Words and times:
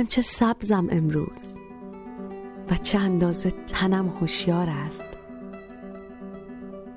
من 0.00 0.06
چه 0.06 0.22
سبزم 0.22 0.86
امروز 0.90 1.56
و 2.70 2.74
چه 2.74 2.98
اندازه 2.98 3.50
تنم 3.50 4.08
هوشیار 4.08 4.68
است. 4.68 5.08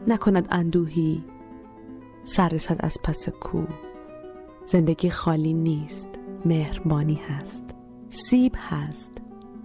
نکند 0.08 0.48
اندوهی 0.52 1.24
سر 2.24 2.60
از 2.80 2.98
پس 3.04 3.30
کو. 3.30 3.64
زندگی 4.66 5.10
خالی 5.10 5.54
نیست 5.54 6.10
مهربانی 6.46 7.16
هست. 7.16 7.66
سیب 8.10 8.56
هست 8.58 9.12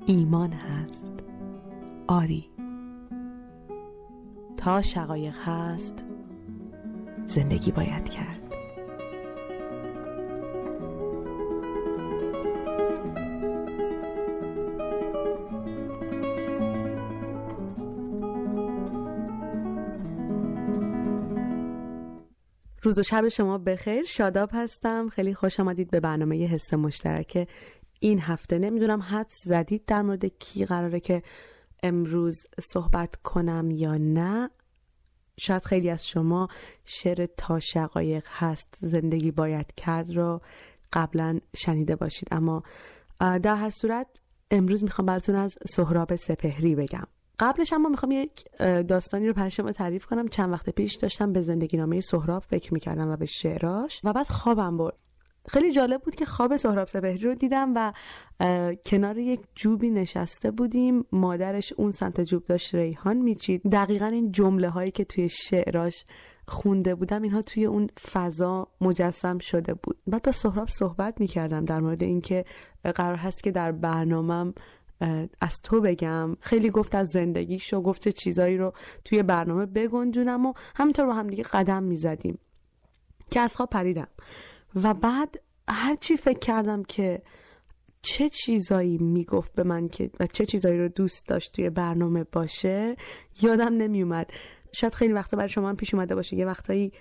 ایمان 0.06 0.52
هست. 0.52 1.14
آری. 2.06 2.50
تا 4.56 4.82
شقایق 4.82 5.36
هست 5.44 6.04
زندگی 7.26 7.72
باید 7.72 8.08
کرد. 8.08 8.37
روز 22.82 22.98
و 22.98 23.02
شب 23.02 23.28
شما 23.28 23.58
بخیر. 23.58 24.04
شاداب 24.04 24.50
هستم. 24.52 25.08
خیلی 25.08 25.34
خوش 25.34 25.60
آمدید 25.60 25.90
به 25.90 26.00
برنامه 26.00 26.46
حس 26.46 26.74
مشترک 26.74 27.48
این 28.00 28.20
هفته. 28.20 28.58
نمی‌دونم 28.58 29.02
حد 29.02 29.30
زدید 29.44 29.84
در 29.84 30.02
مورد 30.02 30.24
کی 30.26 30.64
قراره 30.64 31.00
که 31.00 31.22
امروز 31.82 32.36
صحبت 32.60 33.16
کنم 33.16 33.70
یا 33.70 33.96
نه. 33.96 34.50
شاید 35.40 35.64
خیلی 35.64 35.90
از 35.90 36.06
شما 36.06 36.48
شعر 36.84 37.26
تا 37.36 37.60
شقایق 37.60 38.24
هست 38.30 38.74
زندگی 38.80 39.30
باید 39.30 39.74
کرد 39.76 40.16
رو 40.16 40.40
قبلا 40.92 41.40
شنیده 41.56 41.96
باشید. 41.96 42.28
اما 42.30 42.62
در 43.20 43.54
هر 43.54 43.70
صورت 43.70 44.06
امروز 44.50 44.84
می‌خوام 44.84 45.06
براتون 45.06 45.34
از 45.34 45.54
سهراب 45.68 46.16
سپهری 46.16 46.74
بگم. 46.74 47.06
قبلش 47.38 47.72
اما 47.72 47.88
می‌خوام 47.88 48.12
یک 48.12 48.44
داستانی 48.88 49.26
رو 49.26 49.32
پر 49.32 49.48
شما 49.48 49.72
تعریف 49.72 50.06
کنم. 50.06 50.28
چند 50.28 50.52
وقت 50.52 50.70
پیش 50.70 50.94
داشتم 50.94 51.32
به 51.32 51.40
زندگی 51.40 51.76
نامه 51.76 52.00
سهراب 52.00 52.42
فکر 52.42 52.74
می‌کردم 52.74 53.08
و 53.08 53.16
به 53.16 53.26
شعراش 53.26 54.00
و 54.04 54.12
بعد 54.12 54.26
خوابم 54.28 54.76
برد. 54.76 54.96
خیلی 55.48 55.72
جالب 55.72 56.02
بود 56.02 56.14
که 56.14 56.24
خواب 56.24 56.56
سهراب 56.56 56.88
سپهری 56.88 57.18
رو 57.18 57.34
دیدم 57.34 57.72
و 57.74 57.92
کنار 58.86 59.18
یک 59.18 59.40
جوبی 59.54 59.90
نشسته 59.90 60.50
بودیم. 60.50 61.04
مادرش 61.12 61.72
اون 61.76 61.92
سمت 61.92 62.20
جوب 62.20 62.44
داشت 62.44 62.74
ریحان 62.74 63.16
میچید. 63.16 63.62
دقیقا 63.62 64.06
این 64.06 64.32
جمله 64.32 64.68
هایی 64.68 64.90
که 64.90 65.04
توی 65.04 65.28
شعراش 65.28 66.04
خونده 66.48 66.94
بودم 66.94 67.22
اینها 67.22 67.42
توی 67.42 67.64
اون 67.64 67.88
فضا 68.12 68.68
مجسم 68.80 69.38
شده 69.38 69.74
بود. 69.74 69.98
بعد 70.06 70.22
با 70.22 70.32
سهراب 70.32 70.68
صحبت 70.68 71.20
می‌کردم 71.20 71.64
در 71.64 71.80
مورد 71.80 72.02
اینکه 72.02 72.44
قرار 72.94 73.16
هست 73.16 73.42
که 73.42 73.50
در 73.50 73.72
برنامهم 73.72 74.54
از 75.40 75.60
تو 75.62 75.80
بگم. 75.80 76.36
خیلی 76.40 76.70
گفت 76.70 76.94
از 76.94 77.08
زندگیش 77.08 77.74
و 77.74 77.80
گفت 77.80 78.08
چیزایی 78.08 78.56
رو 78.56 78.72
توی 79.04 79.22
برنامه 79.22 79.66
بگنجونم 79.66 80.46
و 80.46 80.52
همینطور 80.74 81.04
رو 81.04 81.12
هم 81.12 81.26
دیگه 81.26 81.42
قدم 81.42 81.82
می‌زدیم. 81.82 82.38
که 83.30 83.40
از 83.40 83.56
خواب 83.56 83.70
پریدم. 83.70 84.08
و 84.82 84.94
بعد 84.94 85.40
هرچی 85.68 86.16
فکر 86.16 86.38
کردم 86.38 86.82
که 86.82 87.22
چه 88.02 88.28
چیزایی 88.28 88.98
می‌گفت 88.98 89.52
به 89.52 89.62
من 89.62 89.88
که 89.88 90.10
و 90.20 90.26
چه 90.26 90.46
چیزایی 90.46 90.78
رو 90.78 90.88
دوست 90.88 91.28
داشت 91.28 91.52
توی 91.52 91.70
برنامه 91.70 92.24
باشه 92.24 92.96
یادم 93.42 93.76
نمیومد 93.76 94.30
شاید 94.72 94.94
خیلی 94.94 95.12
وقتا 95.12 95.36
برای 95.36 95.48
شما 95.48 95.68
هم 95.68 95.76
پیش 95.76 95.94
اومده 95.94 96.14
باشه. 96.14 96.36
یه 96.36 96.46
وقتایی 96.46 96.92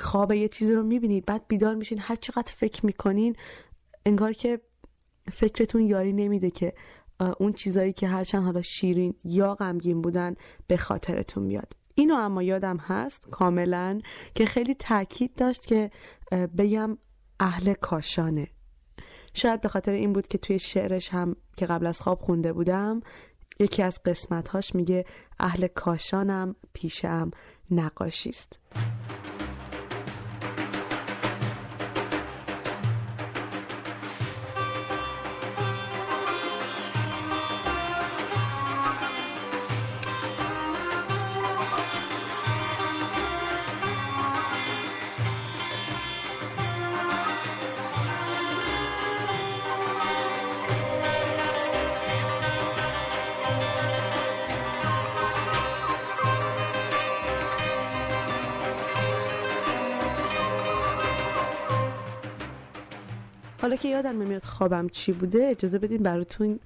خواب 0.00 0.32
یه 0.32 0.48
چیزی 0.48 0.74
رو 0.74 0.82
می‌بینید 0.82 1.26
بعد 1.26 1.48
بیدار 1.48 1.74
میشین 1.74 1.98
هر 1.98 2.14
چقدر 2.14 2.52
فکر 2.56 2.86
می‌کنین 2.86 3.36
انگار 4.06 4.32
که 4.32 4.60
فکرتون 5.32 5.82
یاری 5.82 6.12
نمیده 6.12 6.50
که 6.50 6.72
اون 7.38 7.52
چیزایی 7.52 7.92
که 7.92 8.08
هرچند 8.08 8.44
حالا 8.44 8.62
شیرین 8.62 9.14
یا 9.24 9.54
غمگین 9.54 10.02
بودن 10.02 10.34
به 10.66 10.76
خاطرتون 10.76 11.42
میاد. 11.42 11.72
اینو 11.94 12.14
اما 12.14 12.42
یادم 12.42 12.76
هست 12.76 13.28
کاملا 13.30 14.00
که 14.34 14.46
خیلی 14.46 14.74
تاکید 14.74 15.34
داشت 15.34 15.66
که 15.66 15.90
بگم 16.32 16.98
اهل 17.40 17.72
کاشانه. 17.72 18.48
شاید 19.34 19.60
به 19.60 19.68
خاطر 19.68 19.92
این 19.92 20.12
بود 20.12 20.28
که 20.28 20.38
توی 20.38 20.58
شعرش 20.58 21.08
هم 21.08 21.36
که 21.56 21.66
قبل 21.66 21.86
از 21.86 22.00
خواب 22.00 22.20
خونده 22.20 22.52
بودم 22.52 23.00
یکی 23.60 23.82
از 23.82 24.02
قسمتهاش 24.02 24.74
میگه 24.74 25.04
اهل 25.40 25.66
کاشانم 25.66 26.54
پیشم 26.72 27.30
نقاشیست. 27.70 28.58
حالا 63.60 63.76
که 63.76 63.88
یادم 63.88 64.22
نمیاد 64.22 64.44
خوابم 64.44 64.88
چی 64.88 65.12
بوده 65.12 65.48
اجازه 65.50 65.78
بدین 65.78 66.02
براتون 66.02 66.60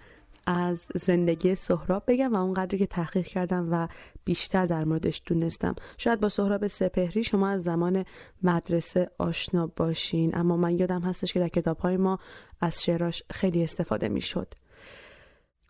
از 0.47 0.87
زندگی 0.95 1.55
سهراب 1.55 2.03
بگم 2.07 2.33
و 2.33 2.39
اونقدری 2.39 2.79
که 2.79 2.87
تحقیق 2.87 3.27
کردم 3.27 3.69
و 3.71 3.89
بیشتر 4.25 4.67
در 4.67 4.85
موردش 4.85 5.23
دونستم. 5.27 5.75
شاید 5.99 6.21
با 6.21 6.29
سهراب 6.29 6.67
سپهری 6.67 7.25
شما 7.25 7.49
از 7.49 7.63
زمان 7.63 8.05
مدرسه 8.43 9.11
آشنا 9.19 9.67
باشین 9.67 10.37
اما 10.39 10.57
من 10.57 10.79
یادم 10.79 11.01
هستش 11.01 11.33
که 11.33 11.41
در 11.41 11.49
کتاب 11.49 11.79
های 11.79 11.97
ما 11.97 12.19
از 12.61 12.83
شعراش 12.83 13.23
خیلی 13.31 13.65
استفاده 13.65 14.09
می‌شد. 14.09 14.55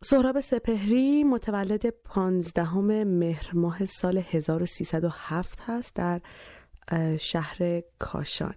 سهراب 0.04 0.40
سپهری 0.40 1.24
متولد 1.24 1.90
پانزدهم 1.90 3.04
مهر 3.04 3.50
ماه 3.54 3.84
سال 3.84 4.18
1307 4.18 5.60
هست 5.66 5.94
در 5.94 6.20
شهر 7.16 7.82
کاشان. 7.98 8.54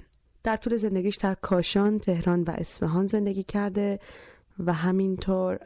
در 0.47 0.55
طول 0.57 0.75
زندگیش 0.75 1.15
در 1.15 1.33
کاشان، 1.33 1.99
تهران 1.99 2.43
و 2.43 2.51
اصفهان 2.51 3.07
زندگی 3.07 3.43
کرده 3.43 3.99
و 4.59 4.73
همینطور 4.73 5.59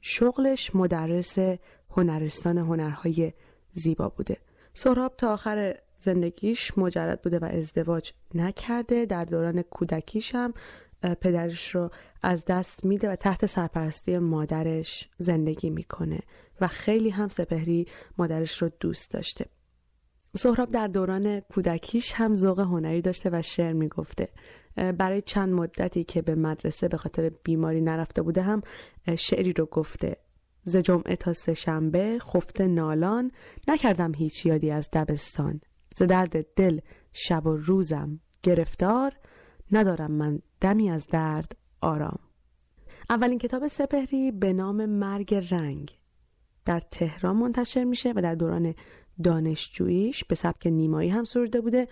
شغلش 0.00 0.74
مدرس 0.74 1.38
هنرستان 1.90 2.58
هنرهای 2.58 3.32
زیبا 3.72 4.08
بوده. 4.08 4.36
سهراب 4.74 5.14
تا 5.18 5.32
آخر 5.32 5.78
زندگیش 5.98 6.78
مجرد 6.78 7.22
بوده 7.22 7.38
و 7.38 7.44
ازدواج 7.44 8.12
نکرده. 8.34 9.06
در 9.06 9.24
دوران 9.24 9.62
کودکیش 9.62 10.34
هم 10.34 10.54
پدرش 11.20 11.74
رو 11.74 11.90
از 12.22 12.44
دست 12.44 12.84
میده 12.84 13.10
و 13.10 13.16
تحت 13.16 13.46
سرپرستی 13.46 14.18
مادرش 14.18 15.08
زندگی 15.18 15.70
می‌کنه 15.70 16.20
و 16.60 16.68
خیلی 16.68 17.10
هم 17.10 17.28
سپهری 17.28 17.86
مادرش 18.18 18.62
رو 18.62 18.70
دوست 18.80 19.10
داشته. 19.10 19.46
سهراب 20.36 20.70
در 20.70 20.86
دوران 20.86 21.40
کودکیش 21.40 22.12
هم 22.12 22.34
ذوق 22.34 22.60
هنری 22.60 23.02
داشته 23.02 23.30
و 23.32 23.42
شعر 23.42 23.72
می‌گفته. 23.72 24.28
برای 24.98 25.22
چند 25.22 25.52
مدتی 25.52 26.04
که 26.04 26.22
به 26.22 26.34
مدرسه 26.34 26.88
به 26.88 26.96
خاطر 26.96 27.28
بیماری 27.28 27.80
نرفته 27.80 28.22
بوده 28.22 28.42
هم 28.42 28.62
شعری 29.18 29.52
رو 29.52 29.66
گفته. 29.66 30.16
ز 30.62 30.76
جمعه 30.76 31.16
تا 31.16 31.32
سه 31.32 31.54
شنبه 31.54 32.18
خفته 32.18 32.66
نالان 32.66 33.30
نکردم 33.68 34.14
هیچ 34.14 34.46
یادی 34.46 34.70
از 34.70 34.88
دبستان. 34.92 35.60
ز 35.96 36.02
درد 36.02 36.54
دل 36.54 36.80
شب 37.12 37.46
و 37.46 37.56
روزم 37.56 38.20
گرفتار 38.42 39.12
ندارم 39.72 40.12
من 40.12 40.42
دمی 40.60 40.90
از 40.90 41.06
درد 41.06 41.56
آرام. 41.80 42.18
اولین 43.10 43.38
کتاب 43.38 43.66
سپهری 43.66 44.32
به 44.32 44.52
نام 44.52 44.86
مرگ 44.86 45.34
رنگ 45.50 45.98
در 46.64 46.80
تهران 46.80 47.36
منتشر 47.36 47.84
میشه 47.84 48.12
و 48.16 48.22
در 48.22 48.34
دوران 48.34 48.74
دانشجوییش 49.22 50.24
به 50.24 50.34
سبک 50.34 50.66
نیمایی 50.66 51.10
هم 51.10 51.24
سروده 51.24 51.60
بوده. 51.60 51.88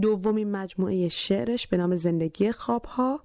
دومین 0.00 0.50
مجموعه 0.50 1.08
شعرش 1.08 1.66
به 1.66 1.76
نام 1.76 1.96
زندگی 1.96 2.52
خوابها 2.52 3.24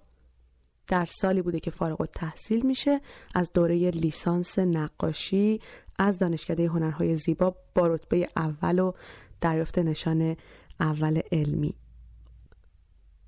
در 0.88 1.06
سالی 1.06 1.42
بوده 1.42 1.60
که 1.60 1.72
فارغ 1.72 2.10
تحصیل 2.14 2.66
میشه. 2.66 3.02
از 3.36 3.54
دوره 3.54 3.90
لیسانس 3.90 4.60
نقاشی 4.60 5.60
از 6.00 6.20
دانشکده 6.20 6.68
هنرهای 6.68 7.16
زیبا 7.16 7.56
با 7.76 7.88
رتبه 7.88 8.30
اول 8.36 8.80
و 8.80 8.92
دریافت 9.42 9.80
نشان 9.80 10.36
اول 10.80 11.22
علمی. 11.32 11.76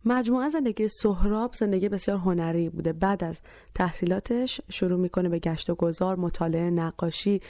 مجموعه 0.06 0.50
زندگی 0.50 0.88
سهراب 0.88 1.54
زندگی 1.54 1.90
بسیار 1.90 2.18
هنری 2.18 2.70
بوده. 2.70 2.94
بعد 2.94 3.24
از 3.24 3.42
تحصیلاتش 3.76 4.62
شروع 4.70 5.00
می‌کنه 5.00 5.30
به 5.30 5.40
گشت 5.40 5.70
و 5.70 5.76
گذار 5.76 6.16
مطالعه 6.16 6.70
نقاشی 6.70 7.42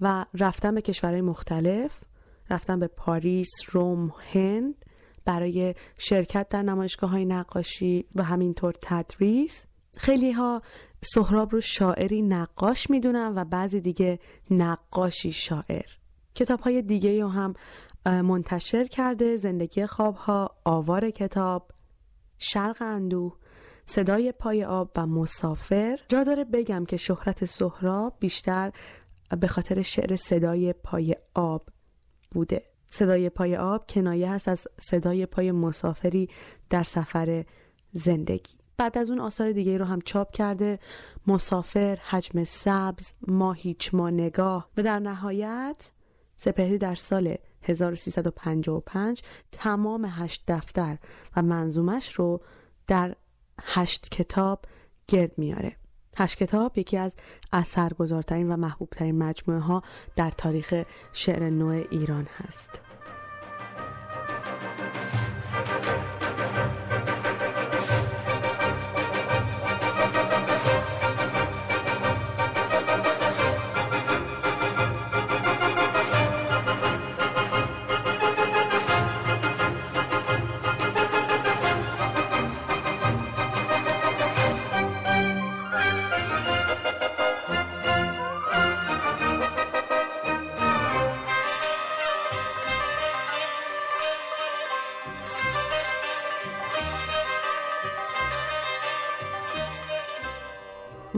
و 0.00 0.24
رفتن 0.34 0.74
به 0.74 0.82
کشورهای 0.82 1.20
مختلف. 1.20 2.00
رفتن 2.50 2.78
به 2.78 2.86
پاریس، 2.86 3.50
روم، 3.72 4.12
هند 4.32 4.84
برای 5.24 5.74
شرکت 5.98 6.48
در 6.48 6.62
نمایشگاه 6.62 7.10
های 7.10 7.24
نقاشی 7.24 8.06
و 8.16 8.22
همینطور 8.22 8.74
تدریس. 8.82 9.66
خیلی 9.96 10.32
ها 10.32 10.62
سهراب 11.02 11.52
رو 11.52 11.60
شاعری 11.60 12.22
نقاش 12.22 12.90
می‌دونن 12.90 13.32
و 13.36 13.44
بعضی 13.44 13.80
دیگه 13.80 14.18
نقاشی 14.50 15.32
شاعر. 15.32 15.86
کتاب 16.34 16.60
های 16.60 16.82
دیگه 16.82 17.22
رو 17.22 17.28
هم 17.28 17.54
منتشر 18.06 18.84
کرده. 18.84 19.36
زندگی 19.36 19.86
خوابها 19.86 20.56
آوار 20.64 21.10
کتاب 21.10 21.70
شرق 22.38 22.82
اندوه 22.82 23.36
صدای 23.86 24.32
پای 24.32 24.64
آب 24.64 24.90
و 24.96 25.06
مسافر. 25.06 25.98
جا 26.08 26.24
داره 26.24 26.44
بگم 26.44 26.84
که 26.84 26.96
شهرت 26.96 27.44
سهراب 27.44 28.16
بیشتر 28.20 28.72
به 29.40 29.46
خاطر 29.46 29.82
شعر 29.82 30.16
صدای 30.16 30.72
پای 30.72 31.16
آب 31.34 31.68
بوده. 32.30 32.62
صدای 32.90 33.30
پای 33.30 33.56
آب 33.56 33.86
کنایه 33.90 34.30
هست 34.30 34.48
از 34.48 34.66
صدای 34.80 35.26
پای 35.26 35.52
مسافری 35.52 36.28
در 36.70 36.82
سفر 36.82 37.44
زندگی. 37.92 38.54
بعد 38.76 38.98
از 38.98 39.10
اون 39.10 39.20
آثار 39.20 39.52
دیگه 39.52 39.78
رو 39.78 39.84
هم 39.84 40.00
چاپ 40.00 40.30
کرده. 40.30 40.78
مسافر، 41.26 41.98
حجم 42.08 42.44
سبز، 42.44 43.12
ما 43.26 43.52
هیچ 43.52 43.94
ما 43.94 44.10
نگاه 44.10 44.68
و 44.76 44.82
در 44.82 44.98
نهایت 44.98 45.90
سپهری 46.36 46.78
در 46.78 46.94
سال 46.94 47.36
1355 47.62 49.22
تمام 49.52 50.04
هشت 50.08 50.44
دفتر 50.48 50.98
و 51.36 51.42
منظومش 51.42 52.12
رو 52.12 52.40
در 52.86 53.16
هشت 53.62 54.08
کتاب 54.08 54.64
گرد 55.08 55.38
میاره. 55.38 55.76
هشت 56.16 56.38
کتاب 56.38 56.78
یکی 56.78 56.96
از 56.96 57.16
اثرگذارترین 57.52 58.52
و 58.52 58.56
محبوبترین 58.56 59.18
مجموعه 59.18 59.60
ها 59.60 59.82
در 60.16 60.30
تاریخ 60.30 60.82
شعر 61.12 61.50
نوع 61.50 61.84
ایران 61.90 62.28
هست. 62.36 62.89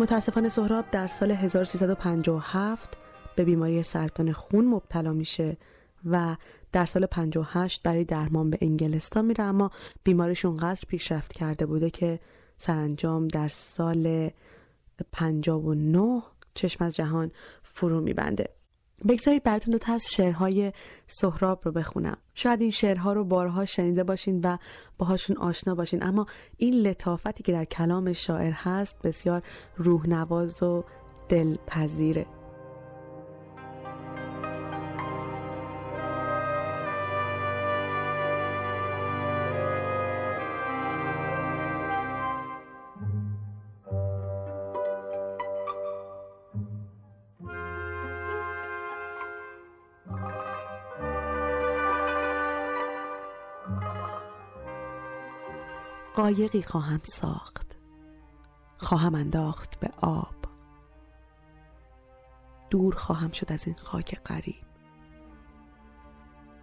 متاسفانه 0.02 0.48
سهراب 0.48 0.84
در 0.90 1.06
سال 1.06 1.30
1357 1.30 2.96
به 3.36 3.44
بیماری 3.44 3.82
سرطان 3.82 4.32
خون 4.32 4.64
مبتلا 4.64 5.12
میشه 5.12 5.56
و 6.04 6.36
در 6.72 6.86
سال 6.86 7.06
58 7.06 7.82
برای 7.82 8.04
درمان 8.04 8.50
به 8.50 8.58
انگلستان 8.60 9.24
میره 9.24 9.44
اما 9.44 9.70
بیماریش 10.04 10.44
اونقدر 10.44 10.80
پیشرفت 10.88 11.32
کرده 11.32 11.66
بوده 11.66 11.90
که 11.90 12.20
سرانجام 12.58 13.28
در 13.28 13.48
سال 13.48 14.30
59 15.12 16.22
چشم 16.54 16.84
از 16.84 16.96
جهان 16.96 17.30
فرو 17.62 18.00
میبنده. 18.00 18.48
بگذارید 19.08 19.42
براتون 19.42 19.72
دوتا 19.72 19.92
از 19.92 20.04
شعرهای 20.12 20.72
سهراب 21.06 21.60
رو 21.64 21.72
بخونم. 21.72 22.16
شاید 22.34 22.60
این 22.60 22.70
شعرها 22.70 23.12
رو 23.12 23.24
بارها 23.24 23.64
شنیده 23.64 24.04
باشین 24.04 24.40
و 24.40 24.56
باهاشون 24.98 25.36
آشنا 25.36 25.74
باشین. 25.74 26.02
اما 26.02 26.26
این 26.56 26.74
لطافتی 26.74 27.42
که 27.42 27.52
در 27.52 27.64
کلام 27.64 28.12
شاعر 28.12 28.52
هست 28.52 28.96
بسیار 29.02 29.42
روحنواز 29.76 30.62
و 30.62 30.84
دلپذیره. 31.28 32.26
قایقی 56.14 56.62
خواهم 56.62 57.00
ساخت. 57.04 57.76
خواهم 58.76 59.14
انداخت 59.14 59.80
به 59.80 59.90
آب. 60.00 60.34
دور 62.70 62.94
خواهم 62.94 63.30
شد 63.30 63.52
از 63.52 63.66
این 63.66 63.76
خاک 63.76 64.20
قریب. 64.24 64.64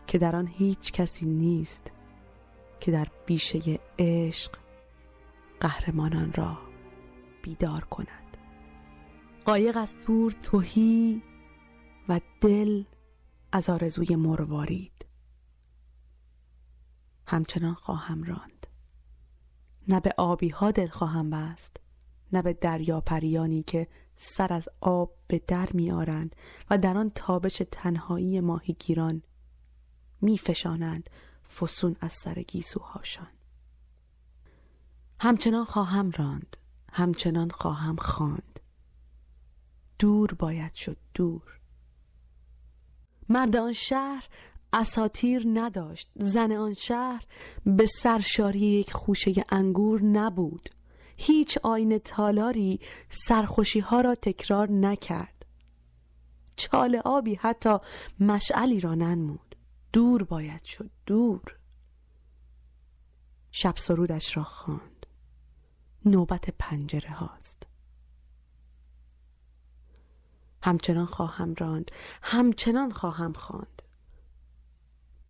که 0.08 0.18
در 0.18 0.36
آن 0.36 0.48
هیچ 0.48 0.92
کسی 0.92 1.26
نیست 1.26 1.92
که 2.80 2.92
در 2.92 3.08
بیشه 3.26 3.80
عشق 4.00 4.52
قهرمانان 5.60 6.34
را 6.34 6.58
بیدار 7.44 7.84
کند. 7.84 8.38
قایق 9.46 9.78
از 9.78 9.96
دور 10.08 10.32
توهی 10.44 11.22
و 12.10 12.22
دل 12.42 12.84
از 13.52 13.70
آرزوی 13.70 14.16
مروارید. 14.16 15.06
همچنان 17.28 17.74
خواهم 17.74 18.24
راند. 18.24 18.59
نه 19.90 20.00
به 20.00 20.14
آبی 20.18 20.50
ها 20.50 20.72
دل 20.72 20.88
خواهم 20.88 21.30
بست 21.30 21.78
نه 22.34 22.42
به 22.42 22.54
دریا 22.54 23.02
پریانی 23.02 23.64
که 23.64 23.88
سر 24.16 24.54
از 24.54 24.70
آب 24.82 25.14
به 25.28 25.42
در 25.48 25.70
میآرند 25.74 26.36
و 26.70 26.78
در 26.78 26.98
آن 26.98 27.12
تابش 27.16 27.62
تنهایی 27.72 28.42
ماهیگیران 28.42 29.22
میفشانند 30.22 31.10
فسون 31.58 31.96
از 32.02 32.14
سر 32.14 32.34
گیسوهاشان. 32.34 33.28
همچنان 35.20 35.66
خواهم 35.66 36.12
راند 36.12 36.58
همچنان 36.94 37.50
خواهم 37.50 37.96
خواند. 37.96 38.60
دور 40.00 40.34
باید 40.34 40.74
شد 40.74 40.98
دور. 41.14 41.60
مرد 43.30 43.56
آن 43.56 43.74
شهر 43.74 44.28
اساتیر 44.74 45.44
نداشت. 45.54 46.10
زن 46.16 46.52
آن 46.52 46.74
شهر 46.74 47.26
به 47.66 47.86
سرشاری 47.86 48.60
یک 48.60 48.94
خوشه 48.94 49.46
انگور 49.50 50.02
نبود. 50.02 50.70
هیچ 51.18 51.58
آین 51.64 51.98
تالاری 51.98 52.80
سرخوشی 53.10 53.80
ها 53.80 54.02
را 54.02 54.16
تکرار 54.16 54.72
نکرد. 54.72 55.46
چال 56.56 57.02
آبی 57.06 57.36
حتی 57.36 57.78
مشعلی 58.20 58.80
را 58.80 58.96
ننمود. 58.96 59.56
دور 59.94 60.24
باید 60.24 60.64
شد 60.64 60.90
دور. 61.06 61.58
شب 63.52 63.74
سرودش 63.78 64.38
را 64.38 64.44
خواند. 64.44 65.06
نوبت 66.06 66.50
پنجره 66.60 67.12
هاست. 67.12 67.68
همچنان 70.64 71.06
خواهم 71.06 71.54
راند 71.58 71.92
همچنان 72.22 72.92
خواهم 72.92 73.34
خواند. 73.34 73.79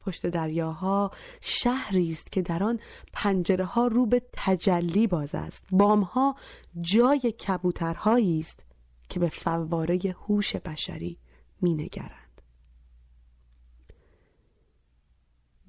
پشت 0.10 0.28
دریاها 0.28 1.12
شهری 1.42 2.12
است 2.12 2.32
که 2.32 2.42
در 2.42 2.64
آن 2.64 2.80
پنجره 3.14 3.66
ها 3.66 3.88
رو 3.88 4.06
به 4.06 4.22
تجلی 4.34 5.08
باز 5.08 5.36
است. 5.36 5.64
بام 5.72 6.02
ها 6.02 6.36
جای 6.82 7.20
کبوترهایی 7.20 8.40
است 8.40 8.64
که 9.10 9.20
به 9.20 9.30
فواره 9.30 10.00
هوش 10.28 10.56
بشری 10.56 11.18
می 11.62 11.74
نگرند. 11.74 12.42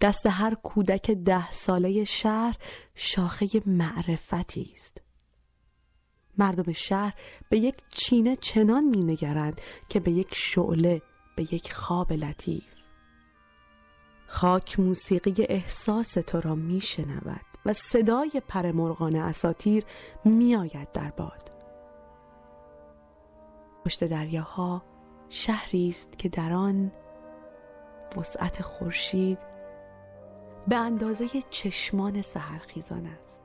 دست 0.00 0.26
هر 0.26 0.54
کودک 0.54 1.11
ده 1.11 1.52
ساله 1.52 2.04
شهر 2.04 2.56
شاخه 2.94 3.49
معرفتی 3.66 4.70
است. 4.75 5.00
مردم 6.38 6.73
شهر 6.73 7.14
به 7.50 7.59
یک 7.59 7.75
چینه 7.88 8.37
چنان 8.37 8.85
می 8.85 9.04
نگرند 9.04 9.61
که 9.88 10.00
به 10.00 10.11
یک 10.11 10.35
شعله 10.35 11.02
به 11.37 11.42
یک 11.42 11.73
خواب 11.73 12.12
لطیف. 12.12 12.79
خاک 14.32 14.80
موسیقی 14.80 15.46
احساس 15.49 16.12
تو 16.12 16.40
را 16.40 16.54
می 16.54 16.80
شنود 16.80 17.40
و 17.66 17.72
صدای 17.72 18.42
پر 18.49 18.72
مرغان 18.72 19.16
اساتیر 19.16 19.84
می 20.25 20.56
آید 20.56 20.92
در 20.92 21.10
باد 21.10 21.50
پشت 23.84 24.04
دریاها 24.04 24.82
شهری 25.28 25.88
است 25.88 26.18
که 26.18 26.28
در 26.28 26.52
آن 26.52 26.92
وسعت 28.16 28.62
خورشید 28.62 29.38
به 30.68 30.76
اندازه 30.76 31.26
چشمان 31.50 32.22
سهرخیزان 32.22 33.06
است 33.06 33.42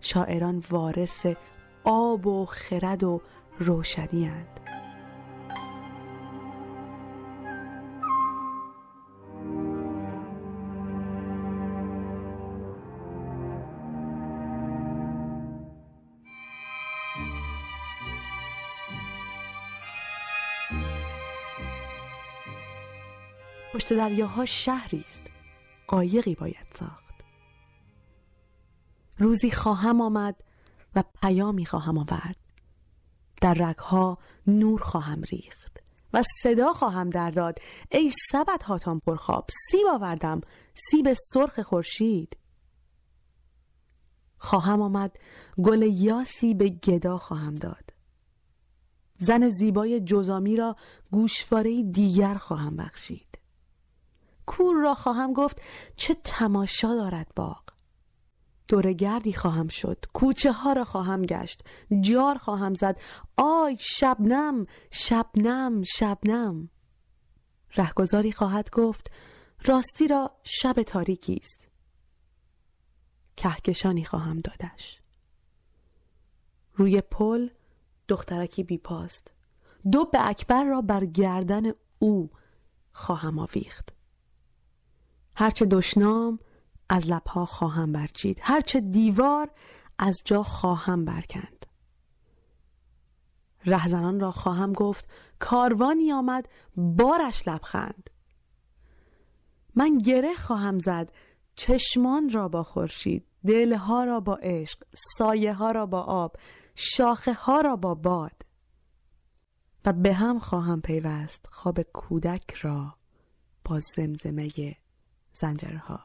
شاعران 0.00 0.62
وارث 0.70 1.26
آب 1.84 2.26
و 2.26 2.46
خرد 2.46 3.04
و 3.04 3.20
روشنی 3.58 4.24
هند. 4.24 4.71
پشت 23.72 23.92
دریاها 23.92 24.44
شهری 24.44 25.04
است. 25.06 25.22
قایقی 25.86 26.34
باید 26.34 26.66
ساخت. 26.74 27.24
روزی 29.18 29.50
خواهم 29.50 30.00
آمد 30.00 30.36
و 30.94 31.04
پیامی 31.22 31.66
خواهم 31.66 31.98
آورد. 31.98 32.36
در 33.40 33.54
رگها 33.54 34.18
نور 34.46 34.80
خواهم 34.80 35.22
ریخت 35.22 35.78
و 36.14 36.22
صدا 36.42 36.72
خواهم 36.72 37.10
در 37.10 37.30
داد. 37.30 37.58
ای 37.90 38.12
سبت 38.32 38.62
هاتان 38.62 39.00
پرخواب 39.00 39.50
سیب 39.70 39.86
آوردم. 39.92 40.40
سیب 40.74 41.12
سرخ 41.32 41.60
خورشید. 41.60 42.36
خواهم 44.38 44.82
آمد 44.82 45.16
گل 45.64 45.82
یاسی 45.82 46.54
به 46.54 46.68
گدا 46.68 47.18
خواهم 47.18 47.54
داد. 47.54 47.90
زن 49.18 49.48
زیبای 49.48 50.00
جزامی 50.00 50.56
را 50.56 50.76
گوشواره 51.10 51.82
دیگر 51.82 52.34
خواهم 52.34 52.76
بخشید. 52.76 53.31
کور 54.46 54.76
را 54.82 54.94
خواهم 54.94 55.32
گفت 55.32 55.60
چه 55.96 56.14
تماشا 56.24 56.94
دارد 56.94 57.32
باغ. 57.36 57.62
گردی 58.80 59.32
خواهم 59.32 59.68
شد 59.68 60.04
کوچه 60.12 60.52
ها 60.52 60.72
را 60.72 60.84
خواهم 60.84 61.22
گشت 61.22 61.64
جار 62.00 62.38
خواهم 62.38 62.74
زد. 62.74 63.00
آی 63.36 63.76
شبنم 63.80 64.66
شبنم 64.90 65.82
شبنم. 65.82 66.68
رهگذاری 67.76 68.32
خواهد 68.32 68.70
گفت 68.70 69.10
راستی 69.64 70.08
را 70.08 70.30
شب 70.44 70.82
تاریکی 70.82 71.34
است. 71.34 71.68
کهکشانی 73.36 74.04
خواهم 74.04 74.40
دادش. 74.40 75.00
روی 76.74 77.00
پل 77.00 77.48
دخترکی 78.08 78.62
بیپاست. 78.62 79.30
دو 79.92 80.04
به 80.04 80.28
اکبر 80.28 80.64
را 80.64 80.80
بر 80.80 81.04
گردن 81.04 81.72
او 81.98 82.30
خواهم 82.92 83.38
آویخت. 83.38 84.01
هرچه 85.36 85.66
دشنام 85.66 86.38
از 86.88 87.10
لبها 87.10 87.46
خواهم 87.46 87.92
برچید 87.92 88.38
هرچه 88.42 88.80
دیوار 88.80 89.50
از 89.98 90.22
جا 90.24 90.42
خواهم 90.42 91.04
برکند. 91.04 91.66
رهزنان 93.66 94.20
را 94.20 94.30
خواهم 94.30 94.72
گفت 94.72 95.10
کاروانی 95.38 96.12
آمد 96.12 96.48
بارش 96.76 97.48
لبخند. 97.48 98.10
من 99.74 99.98
گره 99.98 100.34
خواهم 100.34 100.78
زد 100.78 101.12
چشمان 101.56 102.30
را 102.30 102.48
با 102.48 102.62
خورشید 102.62 103.26
دلها 103.46 104.04
را 104.04 104.20
با 104.20 104.34
عشق 104.34 104.82
سایه 105.16 105.52
ها 105.52 105.70
را 105.70 105.86
با 105.86 106.00
آب 106.00 106.36
شاخه 106.74 107.32
ها 107.32 107.60
را 107.60 107.76
با 107.76 107.94
باد. 107.94 108.42
و 109.84 109.92
به 109.92 110.14
هم 110.14 110.38
خواهم 110.38 110.80
پیوست 110.80 111.46
خواب 111.50 111.82
کودک 111.82 112.54
را 112.54 112.94
با 113.64 113.80
زمزمه 113.80 114.48
زنجرها 115.42 116.00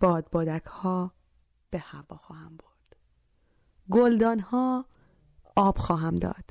باد 0.00 0.30
بادک 0.30 0.64
ها 0.64 1.14
به 1.70 1.78
هوا 1.78 2.16
خواهم 2.16 2.56
برد. 2.56 2.96
گلدان 3.90 4.40
ها 4.40 4.86
آب 5.56 5.78
خواهم 5.78 6.16
داد. 6.16 6.50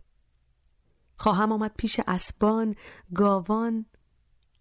خواهم 1.18 1.52
آمد 1.52 1.72
پیش 1.78 2.00
اسبان 2.08 2.76
گاوان 3.16 3.86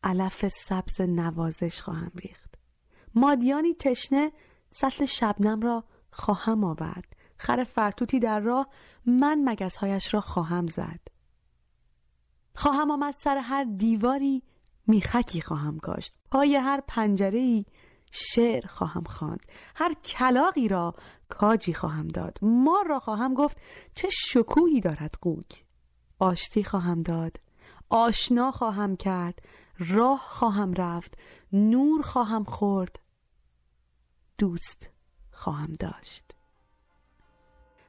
علف 0.05 0.49
سبز 0.49 1.01
نوازش 1.01 1.81
خواهم 1.83 2.13
ریخت. 2.15 2.55
مادیانی 3.15 3.75
تشنه 3.75 4.33
سطل 4.71 5.05
شبنم 5.05 5.61
را 5.61 5.85
خواهم 6.11 6.65
آورد. 6.65 7.17
خر 7.37 7.65
فرتوتی 7.65 8.19
در 8.19 8.41
راه 8.41 8.69
من 9.07 9.43
مگزهایش 9.45 10.15
را 10.15 10.21
خواهم 10.21 10.67
زد. 10.67 11.01
خواهم 12.55 12.91
آمد 12.91 13.15
سر 13.15 13.39
هر 13.39 13.65
دیواری 13.65 14.43
میخکی 14.89 15.41
خواهم 15.41 15.79
کاشت. 15.79 16.15
پای 16.31 16.57
هر 16.57 16.83
پنجره 16.89 17.39
ای 17.39 17.65
شعر 18.11 18.67
خواهم 18.67 19.03
خواند. 19.05 19.47
هر 19.77 19.95
کلاقی 19.95 20.69
را 20.69 20.95
کاجی 21.29 21.75
خواهم 21.75 22.09
داد. 22.09 22.39
مار 22.43 22.87
را 22.89 23.01
خواهم 23.01 23.35
گفت 23.35 23.59
چه 23.95 24.09
شکوهی 24.11 24.81
دارد 24.81 25.15
قوگ 25.21 25.47
آشتی 26.19 26.65
خواهم 26.65 27.03
داد. 27.03 27.41
آشنا 27.91 28.51
خواهم 28.51 28.97
کرد. 28.97 29.39
راه 29.79 30.19
خواهم 30.19 30.75
رفت. 30.75 31.19
نور 31.53 32.03
خواهم 32.03 32.45
خورد. 32.45 33.01
دوست 34.39 34.91
خواهم 35.31 35.73
داشت. 35.81 36.25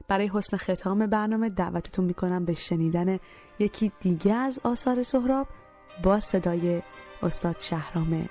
برای 0.08 0.30
حسن 0.34 0.56
ختام 0.56 1.06
برنامه 1.06 1.48
دعوتتون 1.48 2.04
می‌کنم 2.04 2.44
به 2.44 2.54
شنیدن 2.54 3.18
یکی 3.58 3.92
دیگه 4.00 4.34
از 4.34 4.60
آثار 4.64 5.02
سهراب. 5.02 5.48
با 6.02 6.20
صدای 6.20 6.82
استاد 7.22 7.60
شهرام 7.60 8.28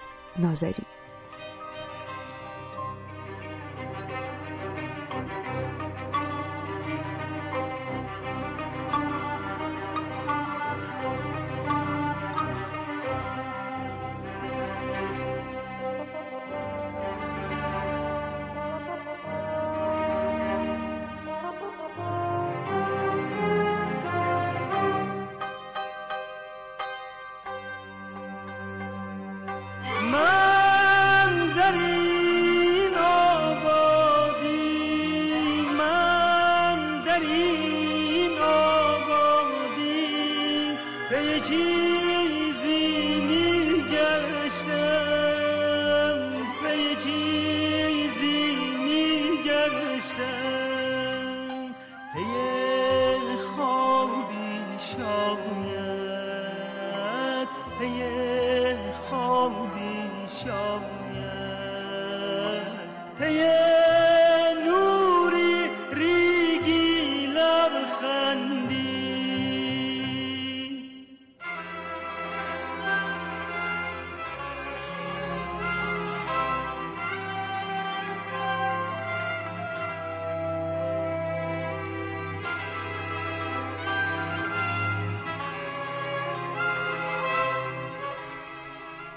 ناظری 61.14 61.40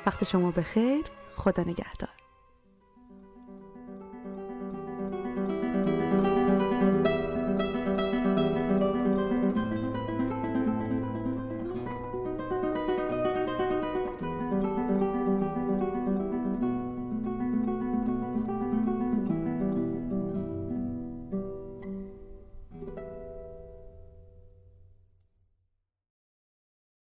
وقت 0.06 0.24
شما 0.24 0.50
به 0.50 0.62
خیر 0.62 1.04
خدا 1.36 1.62
نگهدار. 1.62 2.21